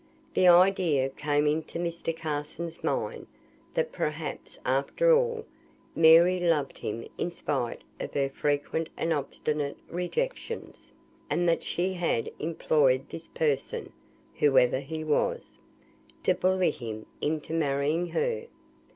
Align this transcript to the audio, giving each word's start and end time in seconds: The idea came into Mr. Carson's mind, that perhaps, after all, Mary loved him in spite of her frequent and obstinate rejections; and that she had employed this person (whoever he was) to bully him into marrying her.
The 0.33 0.47
idea 0.47 1.09
came 1.09 1.45
into 1.45 1.77
Mr. 1.77 2.17
Carson's 2.17 2.83
mind, 2.83 3.27
that 3.75 3.91
perhaps, 3.91 4.57
after 4.65 5.13
all, 5.15 5.45
Mary 5.95 6.39
loved 6.39 6.79
him 6.79 7.07
in 7.19 7.29
spite 7.29 7.83
of 7.99 8.11
her 8.15 8.27
frequent 8.31 8.89
and 8.97 9.13
obstinate 9.13 9.77
rejections; 9.87 10.91
and 11.29 11.47
that 11.47 11.61
she 11.63 11.93
had 11.93 12.31
employed 12.39 13.11
this 13.11 13.27
person 13.27 13.93
(whoever 14.39 14.79
he 14.79 15.03
was) 15.03 15.59
to 16.23 16.33
bully 16.33 16.71
him 16.71 17.05
into 17.21 17.53
marrying 17.53 18.07
her. 18.07 18.47